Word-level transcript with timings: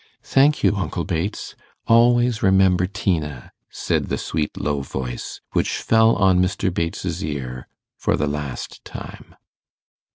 'Thank 0.23 0.63
you, 0.63 0.75
uncle 0.77 1.03
Bates; 1.03 1.55
always 1.85 2.41
remember 2.41 2.87
Tina,' 2.87 3.51
said 3.69 4.07
the 4.09 4.17
sweet 4.17 4.59
low 4.59 4.81
voice, 4.81 5.39
which 5.51 5.77
fell 5.77 6.15
on 6.15 6.41
Mr. 6.41 6.73
Bates's 6.73 7.23
ear 7.23 7.67
for 7.97 8.17
the 8.17 8.25
last 8.25 8.83
time. 8.83 9.35